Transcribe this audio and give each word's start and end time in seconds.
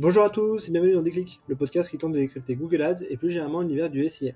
Bonjour 0.00 0.24
à 0.24 0.30
tous 0.30 0.66
et 0.66 0.72
bienvenue 0.72 0.94
dans 0.94 1.02
Déclic, 1.02 1.42
le 1.46 1.56
podcast 1.56 1.90
qui 1.90 1.98
tente 1.98 2.12
de 2.12 2.16
décrypter 2.16 2.56
Google 2.56 2.80
Ads 2.80 3.02
et 3.10 3.18
plus 3.18 3.28
généralement 3.28 3.60
l'univers 3.60 3.90
du 3.90 4.08
SIA. 4.08 4.32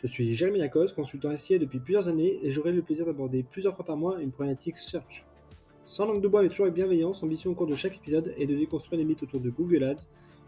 Je 0.00 0.06
suis 0.06 0.32
Jérémy 0.32 0.60
Lacoste, 0.60 0.94
consultant 0.94 1.34
SIA 1.34 1.58
depuis 1.58 1.80
plusieurs 1.80 2.06
années 2.06 2.38
et 2.40 2.50
j'aurai 2.50 2.70
le 2.70 2.82
plaisir 2.82 3.04
d'aborder 3.04 3.42
plusieurs 3.42 3.74
fois 3.74 3.84
par 3.84 3.96
mois 3.96 4.20
une 4.20 4.30
problématique 4.30 4.78
search. 4.78 5.26
Sans 5.84 6.06
langue 6.06 6.22
de 6.22 6.28
bois 6.28 6.42
mais 6.42 6.50
toujours 6.50 6.66
avec 6.66 6.76
bienveillance, 6.76 7.20
l'ambition 7.20 7.50
au 7.50 7.54
cours 7.56 7.66
de 7.66 7.74
chaque 7.74 7.96
épisode 7.96 8.32
est 8.38 8.46
de 8.46 8.54
déconstruire 8.54 9.00
les 9.00 9.04
mythes 9.04 9.24
autour 9.24 9.40
de 9.40 9.50
Google 9.50 9.82
Ads, 9.82 10.06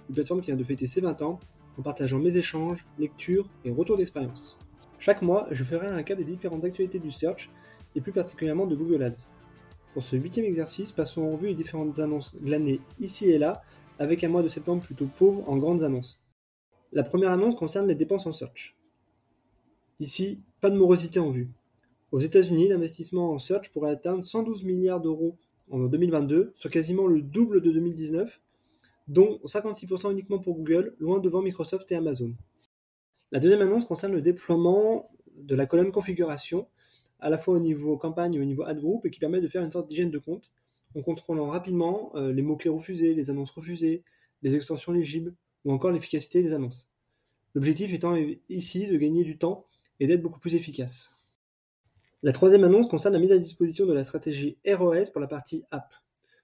une 0.09 0.15
plateforme 0.15 0.41
qui 0.41 0.53
vient 0.53 0.57
de 0.57 0.63
fêter 0.63 0.87
ses 0.87 1.01
20 1.01 1.21
ans, 1.23 1.41
en 1.77 1.83
partageant 1.83 2.21
mes 2.21 2.37
échanges, 2.37 2.87
lectures 2.97 3.49
et 3.65 3.73
retours 3.73 3.97
d'expérience. 3.97 4.61
Chaque 5.01 5.23
mois, 5.23 5.49
je 5.51 5.65
ferai 5.65 5.89
un 5.89 6.05
cap 6.05 6.17
des 6.17 6.23
différentes 6.23 6.63
actualités 6.63 7.01
du 7.01 7.11
search 7.11 7.51
et 7.97 8.01
plus 8.01 8.13
particulièrement 8.13 8.69
de 8.69 8.77
Google 8.77 9.03
Ads. 9.03 9.27
Pour 9.95 10.05
ce 10.05 10.15
huitième 10.15 10.47
exercice, 10.47 10.93
passons 10.93 11.23
en 11.23 11.33
revue 11.33 11.49
les 11.49 11.55
différentes 11.55 11.99
annonces 11.99 12.37
de 12.37 12.49
l'année 12.49 12.81
ici 13.01 13.31
et 13.31 13.39
là, 13.39 13.63
avec 13.99 14.25
un 14.25 14.29
mois 14.29 14.43
de 14.43 14.49
septembre 14.49 14.83
plutôt 14.83 15.07
pauvre 15.07 15.49
en 15.49 15.57
grandes 15.57 15.83
annonces. 15.83 16.21
La 16.93 17.03
première 17.03 17.33
annonce 17.33 17.55
concerne 17.55 17.89
les 17.89 17.95
dépenses 17.95 18.27
en 18.27 18.33
search. 18.33 18.77
Ici, 20.01 20.41
pas 20.61 20.71
de 20.71 20.77
morosité 20.77 21.21
en 21.21 21.31
vue. 21.31 21.51
Aux 22.13 22.21
États-Unis, 22.21 22.69
l'investissement 22.69 23.33
en 23.33 23.39
search 23.39 23.71
pourrait 23.71 23.91
atteindre 23.91 24.25
112 24.25 24.65
milliards 24.65 25.01
d'euros 25.01 25.37
en 25.71 25.81
2022, 25.81 26.53
soit 26.55 26.71
quasiment 26.71 27.07
le 27.07 27.23
double 27.23 27.61
de 27.61 27.71
2019, 27.71 28.41
dont 29.09 29.41
56% 29.45 30.13
uniquement 30.13 30.39
pour 30.39 30.55
Google, 30.55 30.95
loin 30.99 31.19
devant 31.19 31.43
Microsoft 31.43 31.91
et 31.93 31.97
Amazon. 31.97 32.35
La 33.33 33.41
deuxième 33.41 33.63
annonce 33.63 33.85
concerne 33.85 34.13
le 34.13 34.23
déploiement 34.23 35.11
de 35.37 35.55
la 35.55 35.67
colonne 35.67 35.91
configuration, 35.91 36.69
à 37.21 37.31
la 37.31 37.39
fois 37.39 37.55
au 37.55 37.59
niveau 37.59 37.97
campagne 37.97 38.35
et 38.35 38.41
au 38.41 38.45
niveau 38.45 38.63
ad 38.63 38.79
group, 38.79 39.07
et 39.07 39.11
qui 39.11 39.19
permet 39.19 39.41
de 39.41 39.49
faire 39.49 39.63
une 39.63 39.71
sorte 39.71 39.89
d'hygiène 39.89 40.11
de 40.11 40.19
compte, 40.19 40.51
en 40.95 41.03
contrôlant 41.03 41.47
rapidement 41.47 42.13
euh, 42.15 42.33
les 42.33 42.43
mots-clés 42.43 42.71
refusés, 42.71 43.15
les 43.15 43.31
annonces 43.31 43.51
refusées, 43.51 44.05
les 44.43 44.55
extensions 44.55 44.93
légibles, 44.93 45.35
ou 45.65 45.73
encore 45.73 45.93
l'efficacité 45.93 46.43
des 46.43 46.53
annonces. 46.53 46.91
L'objectif 47.55 47.93
étant 47.93 48.17
ici 48.49 48.87
de 48.87 48.97
gagner 48.97 49.25
du 49.25 49.39
temps 49.39 49.67
et 50.01 50.07
d'être 50.07 50.23
beaucoup 50.23 50.41
plus 50.41 50.55
efficace. 50.55 51.15
La 52.23 52.33
troisième 52.33 52.65
annonce 52.65 52.89
concerne 52.89 53.15
la 53.15 53.21
mise 53.21 53.33
à 53.33 53.39
disposition 53.39 53.87
de 53.87 53.93
la 53.93 54.03
stratégie 54.03 54.57
ROS 54.67 55.11
pour 55.13 55.21
la 55.21 55.29
partie 55.29 55.65
app. 55.71 55.93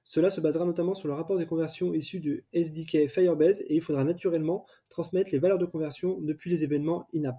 Cela 0.02 0.30
se 0.30 0.40
basera 0.40 0.64
notamment 0.64 0.94
sur 0.94 1.08
le 1.08 1.14
rapport 1.14 1.38
des 1.38 1.46
conversions 1.46 1.94
issu 1.94 2.20
du 2.20 2.44
SDK 2.52 3.08
Firebase 3.08 3.60
et 3.62 3.74
il 3.74 3.80
faudra 3.80 4.04
naturellement 4.04 4.66
transmettre 4.88 5.30
les 5.32 5.38
valeurs 5.38 5.58
de 5.58 5.66
conversion 5.66 6.18
depuis 6.20 6.50
les 6.50 6.64
événements 6.64 7.06
in-app. 7.14 7.38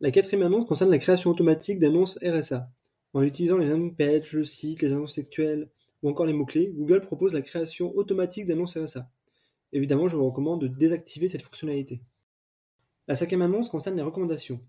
La 0.00 0.10
quatrième 0.10 0.46
annonce 0.46 0.66
concerne 0.66 0.90
la 0.90 0.98
création 0.98 1.30
automatique 1.30 1.78
d'annonces 1.78 2.18
RSA. 2.22 2.68
En 3.12 3.22
utilisant 3.22 3.58
les 3.58 3.68
landing 3.68 3.94
pages, 3.94 4.32
le 4.32 4.44
site, 4.44 4.82
les 4.82 4.92
annonces 4.92 5.14
textuelles 5.14 5.70
ou 6.04 6.10
encore 6.10 6.26
les 6.26 6.34
mots-clés, 6.34 6.70
Google 6.76 7.00
propose 7.00 7.32
la 7.32 7.40
création 7.40 7.96
automatique 7.96 8.46
d'annonces 8.46 8.76
RSA. 8.76 9.10
Évidemment, 9.72 10.06
je 10.06 10.16
vous 10.16 10.26
recommande 10.26 10.60
de 10.60 10.68
désactiver 10.68 11.28
cette 11.28 11.42
fonctionnalité. 11.42 12.02
La 13.08 13.16
cinquième 13.16 13.40
annonce 13.40 13.70
concerne 13.70 13.96
les 13.96 14.02
recommandations. 14.02 14.60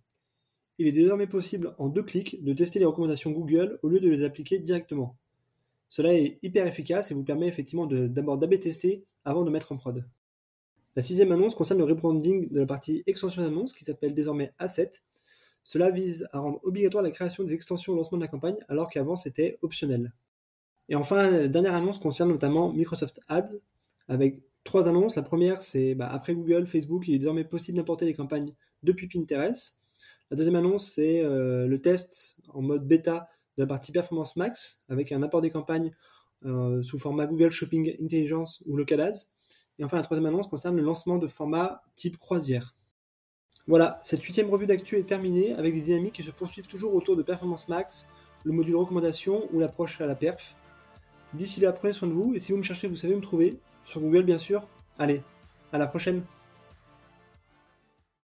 Il 0.78 0.88
est 0.88 0.94
désormais 0.94 1.28
possible 1.28 1.76
en 1.78 1.90
deux 1.90 2.04
clics 2.04 2.42
de 2.42 2.54
tester 2.54 2.80
les 2.80 2.86
recommandations 2.86 3.32
Google 3.32 3.80
au 3.84 3.90
lieu 3.90 4.00
de 4.00 4.10
les 4.10 4.24
appliquer 4.24 4.60
directement. 4.60 5.18
Cela 5.90 6.14
est 6.14 6.40
hyper 6.42 6.68
efficace 6.68 7.12
et 7.12 7.14
vous 7.14 7.24
permet 7.24 7.48
effectivement 7.48 7.86
d'abord 7.86 8.38
d'AB 8.38 8.58
tester 8.60 9.04
avant 9.26 9.44
de 9.44 9.52
mettre 9.52 9.74
en 9.74 9.78
prod. 9.78 10.06
La 10.96 11.02
sixième 11.02 11.34
annonce 11.34 11.54
concerne 11.54 11.80
le 11.80 11.86
rebranding 11.86 12.50
de 12.50 12.62
la 12.62 12.66
partie 12.66 13.04
extension 13.08 13.42
d'annonce 13.42 13.74
qui 13.74 13.84
s'appelle 13.84 14.14
désormais 14.14 14.54
A7. 14.60 15.02
Cela 15.64 15.92
vise 15.92 16.30
à 16.32 16.40
rendre 16.40 16.62
obligatoire 16.64 17.04
la 17.04 17.12
création 17.12 17.44
des 17.44 17.54
extensions 17.54 17.92
au 17.92 17.98
lancement 17.98 18.18
de 18.18 18.24
la 18.24 18.30
campagne 18.30 18.58
alors 18.70 18.90
qu'avant 18.90 19.18
c'était 19.18 19.60
optionnel. 19.62 20.14
Et 20.90 20.96
enfin, 20.96 21.48
dernière 21.48 21.74
annonce 21.74 22.00
concerne 22.00 22.30
notamment 22.30 22.72
Microsoft 22.72 23.22
Ads 23.28 23.56
avec 24.08 24.42
trois 24.64 24.88
annonces. 24.88 25.16
La 25.16 25.24
première, 25.24 25.62
c'est 25.62 25.96
bah, 25.96 26.08
après 26.12 26.36
Google, 26.36 26.68
Facebook, 26.68 27.08
il 27.08 27.16
est 27.16 27.20
désormais 27.20 27.44
possible 27.44 27.78
d'importer 27.78 28.06
les 28.06 28.14
campagnes 28.14 28.50
depuis 28.84 29.08
Pinterest. 29.08 29.76
La 30.32 30.38
deuxième 30.38 30.56
annonce, 30.56 30.92
c'est 30.92 31.24
euh, 31.24 31.68
le 31.68 31.82
test 31.82 32.36
en 32.50 32.62
mode 32.62 32.88
bêta 32.88 33.30
de 33.58 33.64
la 33.64 33.68
partie 33.68 33.92
Performance 33.92 34.36
Max 34.36 34.82
avec 34.90 35.12
un 35.12 35.24
apport 35.24 35.42
des 35.42 35.50
campagnes 35.50 35.92
euh, 36.46 36.82
sous 36.84 37.00
format 37.00 37.26
Google 37.26 37.50
Shopping 37.50 37.96
Intelligence 38.02 38.62
ou 38.66 38.76
Local 38.76 39.02
Ads. 39.02 39.30
Et 39.80 39.84
enfin, 39.84 39.98
la 39.98 40.04
troisième 40.04 40.26
annonce 40.26 40.48
concerne 40.48 40.76
le 40.76 40.84
lancement 40.84 41.18
de 41.18 41.28
formats 41.28 41.84
type 41.96 42.18
croisière. 42.18 42.76
Voilà, 43.68 44.00
cette 44.04 44.22
huitième 44.22 44.50
revue 44.50 44.68
d'actu 44.68 44.98
est 44.98 45.08
terminée 45.08 45.54
avec 45.54 45.74
des 45.74 45.82
dynamiques 45.82 46.14
qui 46.14 46.24
se 46.24 46.32
poursuivent 46.32 46.68
toujours 46.68 46.94
autour 46.94 47.16
de 47.16 47.24
Performance 47.24 47.68
Max, 47.68 48.06
le 48.44 48.52
module 48.52 48.76
recommandation 48.76 49.48
ou 49.52 49.60
l'approche 49.60 50.02
à 50.02 50.06
la 50.06 50.16
perf. 50.16 50.56
D'ici 51.36 51.60
là, 51.60 51.74
prenez 51.74 51.92
soin 51.92 52.08
de 52.08 52.14
vous 52.14 52.34
et 52.34 52.40
si 52.40 52.54
vous 52.54 52.58
me 52.58 52.64
cherchez, 52.64 52.88
vous 52.88 52.96
savez 52.96 53.14
me 53.14 53.22
trouver. 53.22 53.60
Sur 53.84 54.00
Google, 54.00 54.24
bien 54.24 54.38
sûr. 54.38 54.66
Allez, 54.98 55.22
à 55.74 55.78
la 55.78 55.86
prochaine! 55.86 56.24